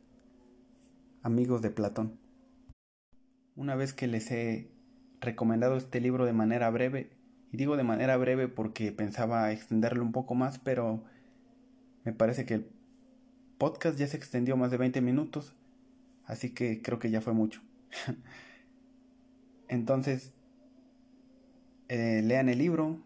amigos 1.22 1.62
de 1.62 1.70
Platón. 1.70 2.18
Una 3.56 3.76
vez 3.76 3.92
que 3.92 4.06
les 4.06 4.30
he 4.30 4.73
recomendado 5.20 5.76
este 5.76 6.00
libro 6.00 6.24
de 6.24 6.32
manera 6.32 6.70
breve, 6.70 7.10
y 7.52 7.56
digo 7.56 7.76
de 7.76 7.84
manera 7.84 8.16
breve 8.16 8.48
porque 8.48 8.92
pensaba 8.92 9.52
extenderlo 9.52 10.02
un 10.02 10.12
poco 10.12 10.34
más, 10.34 10.58
pero 10.58 11.04
me 12.04 12.12
parece 12.12 12.44
que 12.44 12.54
el 12.54 12.66
podcast 13.58 13.98
ya 13.98 14.06
se 14.06 14.16
extendió 14.16 14.56
más 14.56 14.70
de 14.70 14.76
20 14.76 15.00
minutos, 15.00 15.54
así 16.26 16.50
que 16.50 16.82
creo 16.82 16.98
que 16.98 17.10
ya 17.10 17.20
fue 17.20 17.32
mucho. 17.32 17.62
Entonces, 19.68 20.34
eh, 21.88 22.22
lean 22.24 22.48
el 22.48 22.58
libro, 22.58 22.98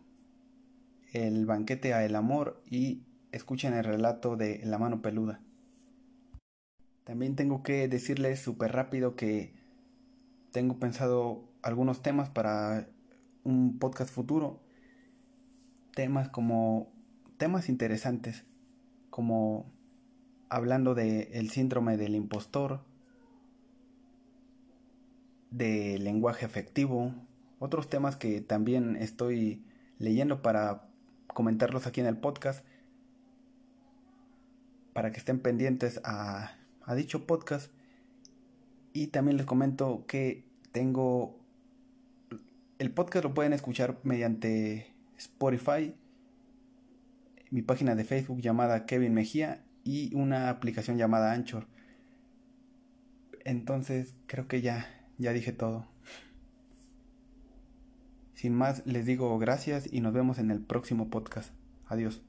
El 1.12 1.46
banquete 1.46 1.94
a 1.94 2.04
el 2.04 2.14
amor 2.14 2.62
y 2.68 3.02
escuchen 3.32 3.74
el 3.74 3.84
relato 3.84 4.36
de 4.36 4.60
La 4.64 4.78
mano 4.78 5.02
peluda. 5.02 5.40
También 7.04 7.36
tengo 7.36 7.62
que 7.62 7.88
decirles 7.88 8.40
súper 8.40 8.72
rápido 8.72 9.16
que 9.16 9.54
tengo 10.52 10.78
pensado 10.78 11.47
algunos 11.68 12.02
temas 12.02 12.30
para 12.30 12.88
un 13.44 13.78
podcast 13.78 14.10
futuro. 14.10 14.60
Temas 15.94 16.28
como 16.28 16.92
temas 17.36 17.68
interesantes, 17.68 18.44
como 19.10 19.72
hablando 20.48 20.94
de 20.94 21.30
el 21.32 21.50
síndrome 21.50 21.96
del 21.96 22.14
impostor, 22.14 22.84
de 25.50 25.98
lenguaje 25.98 26.44
efectivo, 26.44 27.14
otros 27.58 27.88
temas 27.88 28.16
que 28.16 28.40
también 28.40 28.96
estoy 28.96 29.64
leyendo 29.98 30.42
para 30.42 30.88
comentarlos 31.26 31.86
aquí 31.86 32.00
en 32.00 32.06
el 32.06 32.16
podcast 32.16 32.64
para 34.98 35.12
que 35.12 35.18
estén 35.18 35.38
pendientes 35.38 36.00
a, 36.02 36.56
dicho 36.96 37.24
podcast. 37.24 37.70
Y 38.92 39.06
también 39.06 39.36
les 39.36 39.46
comento 39.46 40.04
que 40.08 40.44
tengo... 40.72 41.37
El 42.78 42.92
podcast 42.92 43.24
lo 43.24 43.34
pueden 43.34 43.52
escuchar 43.52 43.98
mediante 44.04 44.94
Spotify, 45.16 45.94
mi 47.50 47.62
página 47.62 47.96
de 47.96 48.04
Facebook 48.04 48.40
llamada 48.40 48.86
Kevin 48.86 49.14
Mejía 49.14 49.64
y 49.82 50.14
una 50.14 50.48
aplicación 50.48 50.96
llamada 50.96 51.32
Anchor. 51.32 51.66
Entonces 53.44 54.14
creo 54.26 54.46
que 54.46 54.62
ya, 54.62 54.86
ya 55.18 55.32
dije 55.32 55.52
todo. 55.52 55.88
Sin 58.34 58.54
más, 58.54 58.86
les 58.86 59.06
digo 59.06 59.36
gracias 59.40 59.92
y 59.92 60.00
nos 60.00 60.12
vemos 60.12 60.38
en 60.38 60.52
el 60.52 60.60
próximo 60.60 61.10
podcast. 61.10 61.50
Adiós. 61.86 62.22